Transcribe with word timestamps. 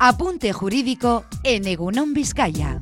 Apunte 0.00 0.52
jurídico 0.52 1.24
en 1.42 1.66
Egunon 1.66 2.14
Vizcaya. 2.14 2.80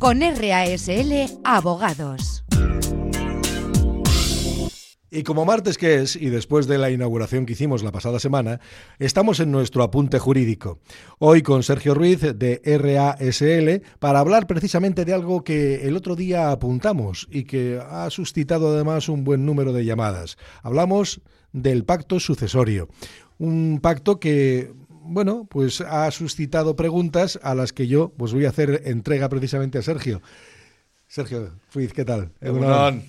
Con 0.00 0.20
RASL 0.20 1.38
Abogados. 1.44 2.37
Y 5.10 5.22
como 5.22 5.46
martes 5.46 5.78
que 5.78 6.02
es, 6.02 6.16
y 6.16 6.28
después 6.28 6.66
de 6.66 6.76
la 6.76 6.90
inauguración 6.90 7.46
que 7.46 7.54
hicimos 7.54 7.82
la 7.82 7.92
pasada 7.92 8.20
semana, 8.20 8.60
estamos 8.98 9.40
en 9.40 9.50
nuestro 9.50 9.82
apunte 9.82 10.18
jurídico. 10.18 10.80
Hoy 11.18 11.40
con 11.40 11.62
Sergio 11.62 11.94
Ruiz 11.94 12.20
de 12.20 12.60
RASL 12.62 13.88
para 14.00 14.18
hablar 14.18 14.46
precisamente 14.46 15.06
de 15.06 15.14
algo 15.14 15.44
que 15.44 15.86
el 15.86 15.96
otro 15.96 16.14
día 16.14 16.50
apuntamos 16.50 17.26
y 17.30 17.44
que 17.44 17.80
ha 17.88 18.10
suscitado 18.10 18.74
además 18.74 19.08
un 19.08 19.24
buen 19.24 19.46
número 19.46 19.72
de 19.72 19.86
llamadas. 19.86 20.36
Hablamos 20.62 21.22
del 21.52 21.84
pacto 21.84 22.20
sucesorio. 22.20 22.88
Un 23.38 23.80
pacto 23.80 24.20
que 24.20 24.72
bueno, 25.10 25.46
pues 25.48 25.80
ha 25.80 26.10
suscitado 26.10 26.76
preguntas 26.76 27.38
a 27.42 27.54
las 27.54 27.72
que 27.72 27.86
yo 27.86 28.12
pues 28.18 28.34
voy 28.34 28.44
a 28.44 28.50
hacer 28.50 28.82
entrega 28.84 29.30
precisamente 29.30 29.78
a 29.78 29.82
Sergio. 29.82 30.20
Sergio 31.08 31.52
Ruiz, 31.72 31.92
¿qué 31.92 32.04
tal? 32.04 32.30
bueno, 32.40 33.02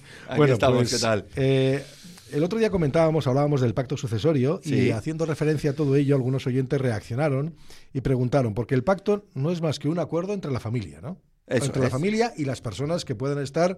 estamos, 0.54 0.78
pues, 0.78 0.94
¿qué 0.94 1.00
tal? 1.00 1.26
Eh, 1.36 1.84
el 2.32 2.44
otro 2.44 2.58
día 2.58 2.70
comentábamos, 2.70 3.28
hablábamos 3.28 3.60
del 3.60 3.74
pacto 3.74 3.98
sucesorio 3.98 4.62
y 4.64 4.92
haciendo 4.92 5.26
referencia 5.26 5.72
a 5.72 5.74
todo 5.74 5.96
ello, 5.96 6.16
algunos 6.16 6.48
oyentes 6.48 6.80
reaccionaron 6.80 7.56
y 7.94 8.02
preguntaron, 8.02 8.54
porque 8.54 8.74
el 8.74 8.84
pacto 8.84 9.26
no 9.34 9.52
es 9.52 9.62
más 9.62 9.80
que 9.80 9.90
un 9.90 10.00
acuerdo 10.00 10.34
entre 10.34 10.52
la 10.52 10.60
familia, 10.60 11.02
¿no? 11.02 11.22
entre 11.48 11.82
la 11.82 11.90
familia 11.90 12.34
y 12.38 12.46
las 12.46 12.62
personas 12.62 13.06
que 13.06 13.16
puedan 13.16 13.40
estar, 13.40 13.78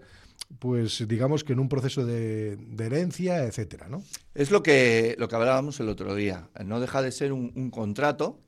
pues 0.59 1.07
digamos 1.07 1.43
que 1.43 1.53
en 1.53 1.59
un 1.59 1.70
proceso 1.70 2.05
de, 2.05 2.57
herencia, 2.77 3.45
etcétera, 3.45 3.88
¿no? 3.88 4.03
Es 4.35 4.51
lo 4.51 4.62
que, 4.62 5.15
lo 5.18 5.29
que 5.29 5.35
hablábamos 5.35 5.79
el 5.79 5.87
otro 5.87 6.13
día. 6.13 6.49
No 6.65 6.79
deja 6.79 7.01
de 7.01 7.12
ser 7.12 7.31
un, 7.31 7.71
contrato 7.71 8.41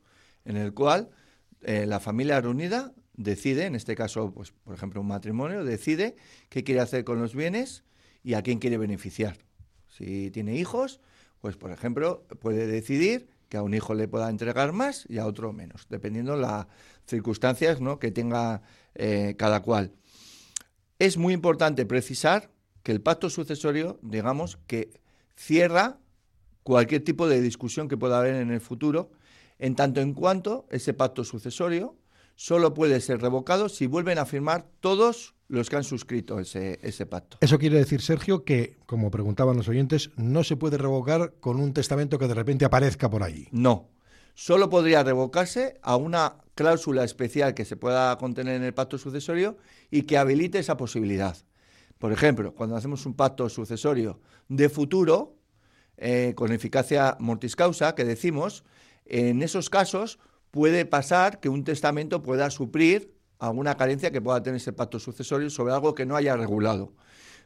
en 0.45 0.57
el 0.57 0.73
cual 0.73 1.09
eh, 1.61 1.85
la 1.87 2.01
familia 2.01 2.41
reunida 2.41 2.91
decide, 3.15 3.65
en 3.65 3.75
este 3.75 3.95
caso, 3.95 4.31
pues, 4.33 4.51
por 4.51 4.73
ejemplo, 4.73 5.01
un 5.01 5.07
matrimonio, 5.07 5.63
decide 5.63 6.15
qué 6.49 6.63
quiere 6.63 6.81
hacer 6.81 7.03
con 7.03 7.19
los 7.19 7.35
bienes 7.35 7.83
y 8.23 8.33
a 8.33 8.41
quién 8.41 8.59
quiere 8.59 8.77
beneficiar. 8.77 9.37
Si 9.87 10.31
tiene 10.31 10.55
hijos, 10.55 10.99
pues, 11.41 11.55
por 11.57 11.71
ejemplo, 11.71 12.25
puede 12.39 12.67
decidir 12.67 13.27
que 13.49 13.57
a 13.57 13.61
un 13.61 13.73
hijo 13.73 13.93
le 13.93 14.07
pueda 14.07 14.29
entregar 14.29 14.73
más 14.73 15.05
y 15.07 15.19
a 15.19 15.27
otro 15.27 15.53
menos, 15.53 15.85
dependiendo 15.89 16.35
las 16.35 16.65
circunstancias 17.05 17.81
¿no? 17.81 17.99
que 17.99 18.11
tenga 18.11 18.63
eh, 18.95 19.35
cada 19.37 19.61
cual. 19.61 19.93
Es 20.97 21.17
muy 21.17 21.33
importante 21.33 21.85
precisar 21.85 22.49
que 22.81 22.91
el 22.91 23.01
pacto 23.01 23.29
sucesorio, 23.29 23.99
digamos, 24.01 24.57
que 24.67 24.99
cierra 25.35 25.99
cualquier 26.63 27.03
tipo 27.03 27.27
de 27.27 27.41
discusión 27.41 27.87
que 27.87 27.97
pueda 27.97 28.19
haber 28.19 28.35
en 28.35 28.51
el 28.51 28.61
futuro, 28.61 29.11
en 29.59 29.75
tanto 29.75 30.01
en 30.01 30.13
cuanto 30.13 30.65
ese 30.71 30.93
pacto 30.93 31.23
sucesorio 31.23 31.95
solo 32.35 32.73
puede 32.73 32.99
ser 33.01 33.21
revocado 33.21 33.69
si 33.69 33.87
vuelven 33.87 34.17
a 34.17 34.25
firmar 34.25 34.67
todos 34.79 35.35
los 35.47 35.69
que 35.69 35.75
han 35.75 35.83
suscrito 35.83 36.39
ese, 36.39 36.79
ese, 36.81 37.05
pacto. 37.05 37.37
Eso 37.41 37.59
quiere 37.59 37.77
decir, 37.77 38.01
Sergio, 38.01 38.43
que, 38.43 38.77
como 38.85 39.11
preguntaban 39.11 39.57
los 39.57 39.67
oyentes, 39.67 40.09
no 40.15 40.43
se 40.43 40.55
puede 40.55 40.77
revocar 40.77 41.33
con 41.39 41.59
un 41.59 41.73
testamento 41.73 42.17
que 42.17 42.27
de 42.27 42.33
repente 42.33 42.65
aparezca 42.65 43.09
por 43.09 43.23
ahí. 43.23 43.47
No, 43.51 43.89
solo 44.33 44.69
podría 44.69 45.03
revocarse 45.03 45.79
a 45.83 45.95
una 45.95 46.37
cláusula 46.55 47.03
especial 47.03 47.53
que 47.53 47.65
se 47.65 47.77
pueda 47.77 48.17
contener 48.17 48.55
en 48.55 48.63
el 48.63 48.73
pacto 48.73 48.97
sucesorio 48.97 49.57
y 49.91 50.03
que 50.03 50.17
habilite 50.17 50.59
esa 50.59 50.77
posibilidad. 50.77 51.37
Por 51.97 52.11
ejemplo, 52.11 52.53
cuando 52.53 52.75
hacemos 52.75 53.05
un 53.05 53.13
pacto 53.13 53.47
sucesorio 53.49 54.19
de 54.49 54.69
futuro, 54.69 55.37
eh, 55.97 56.33
con 56.35 56.51
eficacia 56.51 57.15
mortis 57.19 57.55
causa, 57.55 57.95
que 57.95 58.03
decimos, 58.03 58.63
en 59.05 59.41
esos 59.43 59.69
casos 59.69 60.19
puede 60.53 60.85
pasar 60.85 61.39
que 61.39 61.49
un 61.49 61.63
testamento 61.63 62.21
pueda 62.21 62.51
suplir 62.51 63.11
alguna 63.39 63.75
carencia 63.75 64.11
que 64.11 64.21
pueda 64.21 64.43
tener 64.43 64.57
ese 64.57 64.71
pacto 64.71 64.99
sucesorio 64.99 65.49
sobre 65.49 65.73
algo 65.73 65.95
que 65.95 66.05
no 66.05 66.15
haya 66.15 66.37
regulado. 66.37 66.93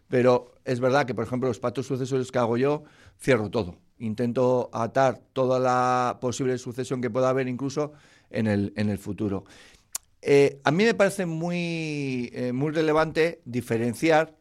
Pero 0.10 0.52
es 0.66 0.82
verdad 0.82 1.06
que, 1.06 1.16
por 1.16 1.24
ejemplo, 1.24 1.48
los 1.48 1.58
pactos 1.58 1.88
sucesorios 1.88 2.34
que 2.34 2.40
hago 2.40 2.58
yo, 2.58 2.84
cierro 3.18 3.50
todo. 3.50 3.78
Intento 3.98 4.70
atar 4.74 5.22
toda 5.32 5.58
la 5.58 6.18
posible 6.20 6.58
sucesión 6.58 7.00
que 7.00 7.10
pueda 7.10 7.30
haber 7.30 7.48
incluso 7.48 7.94
en 8.30 8.46
el, 8.46 8.74
en 8.76 8.90
el 8.90 8.98
futuro. 8.98 9.46
Eh, 10.22 10.60
a 10.66 10.72
mí 10.72 10.84
me 10.84 10.94
parece 10.94 11.26
muy, 11.26 12.30
eh, 12.34 12.52
muy 12.52 12.74
relevante 12.74 13.42
diferenciar 13.46 14.36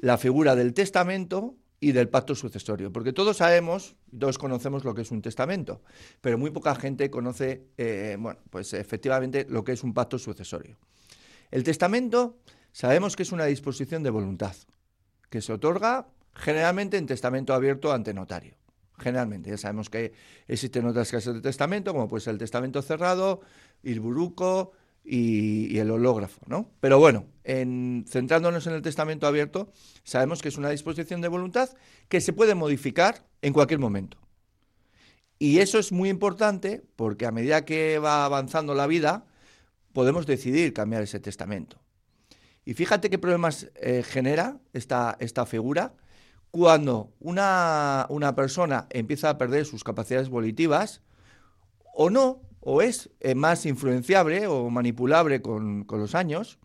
la 0.00 0.18
figura 0.18 0.54
del 0.54 0.72
testamento 0.72 1.56
y 1.80 1.92
del 1.92 2.08
pacto 2.08 2.34
sucesorio, 2.34 2.92
porque 2.92 3.12
todos 3.12 3.36
sabemos, 3.36 3.96
todos 4.18 4.38
conocemos 4.38 4.84
lo 4.84 4.94
que 4.94 5.02
es 5.02 5.10
un 5.10 5.22
testamento, 5.22 5.82
pero 6.20 6.36
muy 6.36 6.50
poca 6.50 6.74
gente 6.74 7.10
conoce, 7.10 7.68
eh, 7.76 8.16
bueno, 8.18 8.40
pues 8.50 8.72
efectivamente 8.74 9.46
lo 9.48 9.62
que 9.62 9.72
es 9.72 9.84
un 9.84 9.94
pacto 9.94 10.18
sucesorio. 10.18 10.76
El 11.50 11.62
testamento 11.62 12.38
sabemos 12.72 13.14
que 13.14 13.22
es 13.22 13.32
una 13.32 13.44
disposición 13.44 14.02
de 14.02 14.10
voluntad, 14.10 14.54
que 15.30 15.40
se 15.40 15.52
otorga 15.52 16.08
generalmente 16.34 16.96
en 16.96 17.06
testamento 17.06 17.54
abierto 17.54 17.92
ante 17.92 18.12
notario. 18.12 18.54
Generalmente, 18.98 19.50
ya 19.50 19.56
sabemos 19.56 19.90
que 19.90 20.12
existen 20.48 20.84
otras 20.86 21.10
clases 21.10 21.34
de 21.34 21.40
testamento, 21.40 21.92
como 21.92 22.08
puede 22.08 22.22
ser 22.22 22.32
el 22.32 22.38
testamento 22.38 22.82
cerrado, 22.82 23.40
el 23.84 24.00
buruco, 24.00 24.72
y, 25.04 25.78
el 25.78 25.90
hológrafo, 25.90 26.40
¿no? 26.46 26.70
Pero 26.80 26.98
bueno, 26.98 27.26
en, 27.44 28.04
centrándonos 28.08 28.66
en 28.66 28.74
el 28.74 28.82
testamento 28.82 29.26
abierto, 29.26 29.72
sabemos 30.04 30.42
que 30.42 30.48
es 30.48 30.58
una 30.58 30.70
disposición 30.70 31.20
de 31.20 31.28
voluntad 31.28 31.70
que 32.08 32.20
se 32.20 32.32
puede 32.32 32.54
modificar 32.54 33.26
en 33.42 33.52
cualquier 33.52 33.80
momento. 33.80 34.18
Y 35.38 35.58
eso 35.58 35.78
es 35.78 35.92
muy 35.92 36.08
importante 36.08 36.82
porque 36.96 37.26
a 37.26 37.30
medida 37.30 37.64
que 37.64 37.98
va 37.98 38.24
avanzando 38.24 38.74
la 38.74 38.86
vida, 38.86 39.24
podemos 39.92 40.26
decidir 40.26 40.72
cambiar 40.72 41.02
ese 41.02 41.20
testamento. 41.20 41.80
Y 42.64 42.74
fíjate 42.74 43.08
qué 43.08 43.18
problemas 43.18 43.70
eh, 43.76 44.02
genera 44.06 44.58
esta, 44.72 45.16
esta 45.20 45.46
figura 45.46 45.94
cuando 46.50 47.12
una, 47.20 48.06
una 48.08 48.34
persona 48.34 48.86
empieza 48.90 49.30
a 49.30 49.38
perder 49.38 49.64
sus 49.64 49.84
capacidades 49.84 50.28
volitivas 50.28 51.02
o 51.94 52.10
no, 52.10 52.42
o 52.60 52.82
es 52.82 53.10
eh, 53.20 53.34
más 53.34 53.66
influenciable 53.66 54.46
o 54.46 54.70
manipulable 54.70 55.42
con, 55.42 55.86
los 55.88 56.14
años, 56.14 56.58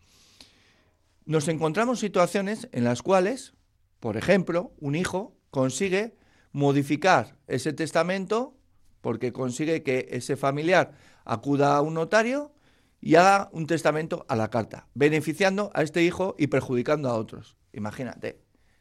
nos 1.24 1.48
encontramos 1.48 2.00
situaciones 2.00 2.68
en 2.72 2.84
las 2.84 3.02
cuales, 3.02 3.54
por 4.00 4.16
ejemplo, 4.16 4.72
un 4.78 4.94
hijo 4.94 5.36
consigue 5.50 6.16
modificar 6.52 7.36
ese 7.46 7.72
testamento 7.72 8.56
porque 9.00 9.32
consigue 9.32 9.82
que 9.82 10.08
ese 10.10 10.36
familiar 10.36 10.92
acuda 11.24 11.76
a 11.76 11.80
un 11.80 11.94
notario 11.94 12.54
y 13.00 13.16
haga 13.16 13.50
un 13.52 13.66
testamento 13.66 14.24
a 14.28 14.36
la 14.36 14.48
carta, 14.48 14.88
beneficiando 14.94 15.70
a 15.74 15.82
este 15.82 16.02
hijo 16.02 16.34
y 16.38 16.46
perjudicando 16.46 17.10
a 17.10 17.14
otros. 17.14 17.56
Imagínate, 17.72 18.40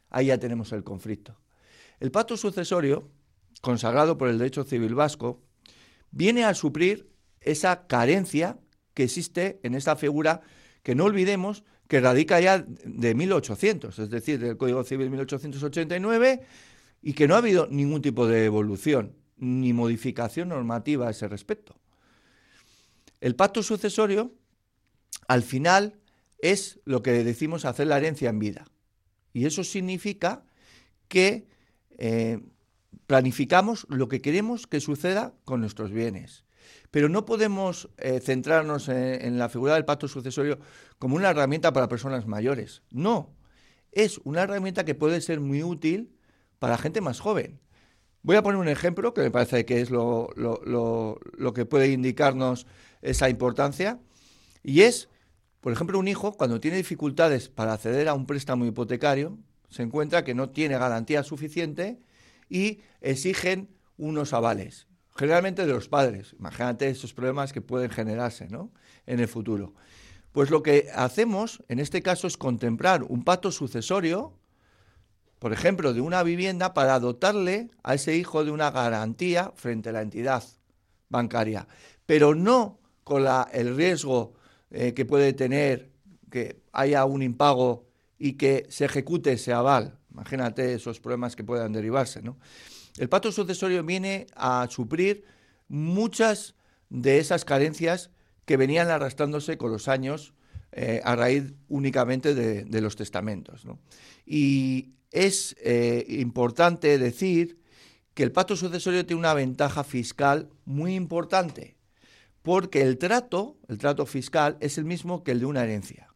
ahí 0.09 0.27
ya 0.27 0.37
tenemos 0.37 0.71
el 0.71 0.83
conflicto. 0.83 1.37
El 1.99 2.11
pacto 2.11 2.37
sucesorio, 2.37 3.09
consagrado 3.61 4.17
por 4.17 4.29
el 4.29 4.37
derecho 4.37 4.63
civil 4.63 4.95
vasco, 4.95 5.41
viene 6.13 6.45
a 6.45 6.53
suplir 6.53 7.09
esa 7.41 7.87
carencia 7.87 8.59
que 8.93 9.03
existe 9.03 9.59
en 9.63 9.73
esta 9.73 9.95
figura 9.95 10.41
que 10.83 10.95
no 10.95 11.05
olvidemos 11.05 11.63
que 11.87 11.99
radica 11.99 12.39
ya 12.39 12.65
de 12.85 13.13
1800, 13.13 13.99
es 13.99 14.09
decir, 14.09 14.39
del 14.39 14.57
Código 14.57 14.83
Civil 14.83 15.09
1889, 15.09 16.41
y 17.01 17.13
que 17.13 17.27
no 17.27 17.35
ha 17.35 17.39
habido 17.39 17.67
ningún 17.67 18.01
tipo 18.01 18.25
de 18.25 18.45
evolución 18.45 19.15
ni 19.37 19.73
modificación 19.73 20.49
normativa 20.49 21.07
a 21.07 21.11
ese 21.11 21.27
respecto. 21.27 21.75
El 23.19 23.35
pacto 23.35 23.61
sucesorio, 23.63 24.33
al 25.27 25.43
final, 25.43 25.99
es 26.39 26.79
lo 26.85 27.03
que 27.03 27.11
decimos 27.23 27.65
hacer 27.65 27.87
la 27.87 27.97
herencia 27.97 28.29
en 28.29 28.39
vida. 28.39 28.65
Y 29.33 29.45
eso 29.45 29.63
significa 29.63 30.45
que 31.07 31.47
eh, 31.97 32.39
planificamos 33.07 33.85
lo 33.89 34.07
que 34.07 34.21
queremos 34.21 34.67
que 34.67 34.79
suceda 34.79 35.33
con 35.45 35.61
nuestros 35.61 35.91
bienes. 35.91 36.45
Pero 36.91 37.09
no 37.09 37.25
podemos 37.25 37.89
eh, 37.97 38.19
centrarnos 38.19 38.87
en, 38.87 39.37
la 39.37 39.49
figura 39.49 39.73
del 39.73 39.85
pacto 39.85 40.07
sucesorio 40.07 40.59
como 40.99 41.15
una 41.15 41.31
herramienta 41.31 41.73
para 41.73 41.89
personas 41.89 42.27
mayores. 42.27 42.83
No, 42.91 43.35
es 43.91 44.19
una 44.23 44.43
herramienta 44.43 44.85
que 44.85 44.95
puede 44.95 45.19
ser 45.21 45.39
muy 45.39 45.63
útil 45.63 46.15
para 46.59 46.77
gente 46.77 47.01
más 47.01 47.19
joven. 47.19 47.59
Voy 48.21 48.37
a 48.37 48.43
poner 48.43 48.59
un 48.59 48.69
ejemplo 48.69 49.13
que 49.13 49.21
me 49.21 49.31
parece 49.31 49.65
que 49.65 49.81
es 49.81 49.89
lo, 49.89 50.29
lo 50.35 51.53
que 51.53 51.65
puede 51.65 51.89
indicarnos 51.91 52.67
esa 53.01 53.29
importancia. 53.29 53.99
Y 54.63 54.81
es, 54.81 55.09
por 55.59 55.73
ejemplo, 55.73 55.99
un 55.99 56.07
hijo 56.07 56.33
cuando 56.33 56.61
tiene 56.61 56.77
dificultades 56.77 57.49
para 57.49 57.73
acceder 57.73 58.07
a 58.07 58.13
un 58.13 58.25
préstamo 58.25 58.65
hipotecario, 58.65 59.37
se 59.69 59.83
encuentra 59.83 60.23
que 60.23 60.35
no 60.35 60.51
tiene 60.51 60.77
garantía 60.77 61.23
suficiente 61.23 61.99
y 62.49 62.81
exigen 63.01 63.69
unos 63.97 64.33
avales 64.33 64.87
generalmente 65.15 65.67
de 65.67 65.71
los 65.71 65.89
padres. 65.89 66.35
Imagínate 66.39 66.89
esos 66.89 67.13
problemas 67.13 67.53
que 67.53 67.61
pueden 67.61 67.91
generarse 67.91 68.47
¿no? 68.49 68.71
en 69.05 69.19
el 69.19 69.27
futuro. 69.27 69.75
Pues 70.31 70.49
lo 70.49 70.63
que 70.63 70.89
hacemos 70.95 71.63
en 71.67 71.77
este 71.77 72.01
caso 72.01 72.25
es 72.25 72.35
contemplar 72.35 73.03
un 73.03 73.23
pacto 73.23 73.51
sucesorio 73.51 74.39
por 75.43 75.51
ejemplo, 75.51 75.93
de 75.93 75.99
una 75.99 76.23
vivienda 76.23 76.73
para 76.73 77.01
dotarle 77.01 77.69
a 77.83 77.95
ese 77.95 78.15
hijo 78.15 78.45
de 78.45 78.51
una 78.51 78.71
garantía 78.71 79.51
frente 79.57 79.89
a 79.89 79.91
la 79.91 80.01
entidad 80.01 80.41
bancaria, 81.09 81.67
pero 82.05 82.33
no 82.33 82.79
con 83.03 83.25
la, 83.25 83.49
el 83.51 83.75
riesgo 83.75 84.35
eh, 84.71 84.93
que 84.93 85.03
puede 85.03 85.33
tener 85.33 85.91
que 86.31 86.61
haya 86.71 87.03
un 87.03 87.21
impago 87.21 87.89
y 88.17 88.37
que 88.37 88.65
se 88.69 88.85
ejecute 88.85 89.33
ese 89.33 89.51
aval. 89.51 89.99
Imagínate 90.13 90.75
esos 90.75 90.99
problemas 90.99 91.35
que 91.35 91.43
puedan 91.43 91.73
derivarse. 91.73 92.21
¿no? 92.21 92.37
El 92.97 93.09
pacto 93.09 93.31
sucesorio 93.31 93.83
viene 93.83 94.27
a 94.35 94.67
suplir 94.69 95.25
muchas 95.67 96.55
de 96.89 97.17
esas 97.17 97.45
carencias 97.45 98.11
que 98.45 98.57
venían 98.57 98.89
arrastrándose 98.89 99.57
con 99.57 99.71
los 99.71 99.87
años 99.87 100.33
eh, 100.71 101.01
a 101.03 101.15
raíz 101.15 101.53
únicamente 101.67 102.35
de, 102.35 102.81
los 102.81 102.95
testamentos. 102.95 103.65
Y 104.25 104.93
es 105.11 105.55
eh, 105.59 106.05
importante 106.09 106.97
decir 106.97 107.59
que 108.13 108.23
el 108.23 108.31
pacto 108.31 108.55
sucesorio 108.55 109.05
tiene 109.05 109.19
una 109.19 109.33
ventaja 109.33 109.83
fiscal 109.83 110.49
muy 110.65 110.95
importante, 110.95 111.77
porque 112.41 112.81
el 112.81 112.97
trato, 112.97 113.57
el 113.67 113.77
trato 113.77 114.05
fiscal, 114.05 114.57
es 114.59 114.77
el 114.77 114.85
mismo 114.85 115.23
que 115.23 115.31
el 115.31 115.39
de 115.39 115.45
una 115.45 115.63
herencia. 115.63 116.13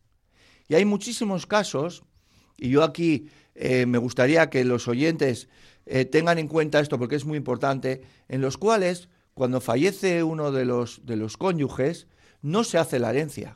Y 0.68 0.76
hay 0.76 0.86
muchísimos 0.86 1.46
casos, 1.46 2.04
y 2.58 2.70
yo 2.70 2.84
aquí 2.84 3.30
eh, 3.58 3.86
me 3.86 3.98
gustaría 3.98 4.50
que 4.50 4.64
los 4.64 4.88
oyentes 4.88 5.50
tengan 6.12 6.38
en 6.38 6.50
cuenta 6.50 6.82
esto 6.82 7.00
porque 7.00 7.16
es 7.16 7.24
muy 7.24 7.38
importante, 7.38 8.02
en 8.28 8.42
los 8.42 8.58
cuales 8.58 9.08
cuando 9.34 9.62
fallece 9.62 10.22
uno 10.22 10.52
de 10.52 10.66
los, 10.66 11.06
de 11.06 11.16
los 11.16 11.38
cónyuges, 11.38 12.08
no 12.42 12.66
se 12.66 12.78
hace 12.78 13.00
la 13.00 13.12
herencia 13.12 13.56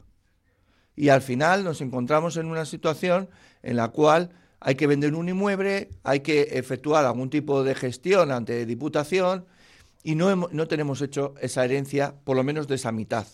y 0.96 1.10
al 1.10 1.22
final 1.22 1.64
nos 1.64 1.82
encontramos 1.82 2.38
en 2.38 2.46
una 2.46 2.66
situación 2.66 3.30
en 3.64 3.78
la 3.78 3.90
cual 3.90 4.32
hay 4.60 4.76
que 4.76 4.88
vender 4.88 5.16
un 5.16 5.30
inmueble, 5.30 5.90
hay 6.04 6.20
que 6.20 6.42
efectuar 6.52 7.06
algún 7.06 7.30
tipo 7.30 7.64
de 7.64 7.74
gestión 7.76 8.32
ante 8.32 8.66
Diputación 8.66 9.46
y 10.04 10.16
no, 10.16 10.48
no 10.52 10.68
tenemos 10.68 11.02
hecho 11.02 11.34
esa 11.42 11.66
herencia, 11.66 12.16
por 12.24 12.36
lo 12.36 12.44
menos 12.44 12.68
de 12.68 12.76
esa 12.76 12.92
mitad. 12.92 13.26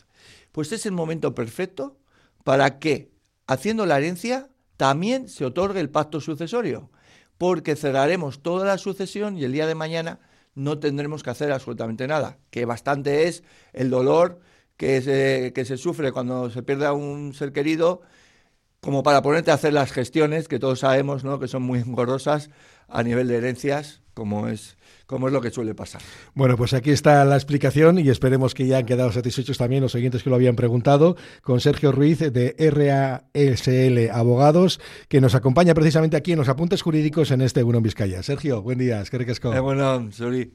Pues 0.51 0.71
es 0.71 0.85
el 0.85 0.93
momento 0.93 1.35
perfecto 1.35 1.97
para 2.43 2.79
que, 2.79 3.11
haciendo 3.47 3.85
la 3.85 3.97
herencia, 3.97 4.49
también 4.77 5.27
se 5.27 5.45
otorgue 5.45 5.79
el 5.79 5.89
pacto 5.89 6.21
sucesorio, 6.21 6.89
porque 7.37 7.75
cerraremos 7.75 8.41
toda 8.41 8.65
la 8.65 8.77
sucesión 8.77 9.37
y 9.37 9.43
el 9.43 9.51
día 9.51 9.67
de 9.67 9.75
mañana 9.75 10.19
no 10.55 10.79
tendremos 10.79 11.21
que 11.21 11.29
hacer 11.29 11.51
absolutamente 11.51 12.07
nada, 12.07 12.39
que 12.49 12.65
bastante 12.65 13.27
es 13.27 13.43
el 13.73 13.89
dolor 13.89 14.39
que 14.77 15.01
se, 15.01 15.51
que 15.53 15.65
se 15.65 15.77
sufre 15.77 16.11
cuando 16.11 16.49
se 16.49 16.63
pierde 16.63 16.85
a 16.85 16.93
un 16.93 17.33
ser 17.33 17.51
querido, 17.51 18.01
como 18.79 19.03
para 19.03 19.21
ponerte 19.21 19.51
a 19.51 19.55
hacer 19.55 19.73
las 19.73 19.91
gestiones 19.91 20.47
que 20.47 20.59
todos 20.59 20.79
sabemos 20.79 21.23
¿no? 21.23 21.39
que 21.39 21.47
son 21.47 21.63
muy 21.63 21.79
engorrosas 21.79 22.49
a 22.87 23.03
nivel 23.03 23.27
de 23.27 23.37
herencias, 23.37 24.01
como 24.17 24.47
es, 24.47 24.77
como 25.05 25.27
es 25.27 25.33
lo 25.33 25.41
que 25.41 25.51
suele 25.51 25.75
pasar. 25.75 26.01
Bueno, 26.33 26.57
pues 26.57 26.73
aquí 26.73 26.89
está 26.89 27.23
la 27.23 27.35
explicación 27.35 27.99
y 27.99 28.09
esperemos 28.09 28.55
que 28.55 28.65
ya 28.65 28.79
han 28.79 28.87
quedado 28.87 29.11
satisfechos 29.11 29.59
también 29.59 29.83
los 29.83 29.93
oyentes 29.93 30.23
que 30.23 30.31
lo 30.31 30.35
habían 30.35 30.55
preguntado 30.55 31.15
con 31.43 31.59
Sergio 31.59 31.91
Ruiz 31.91 32.17
de 32.17 32.55
RASL 32.57 34.09
Abogados, 34.11 34.79
que 35.07 35.21
nos 35.21 35.35
acompaña 35.35 35.75
precisamente 35.75 36.17
aquí 36.17 36.31
en 36.31 36.39
los 36.39 36.49
apuntes 36.49 36.81
jurídicos 36.81 37.29
en 37.29 37.41
este 37.41 37.63
Uno 37.63 37.79
Vizcaya. 37.79 38.23
Sergio, 38.23 38.63
buen 38.63 38.79
día, 38.79 39.01
es 39.01 39.11
que 39.11 39.17
eh, 39.17 39.59
bueno, 39.59 40.11
sorry. 40.11 40.51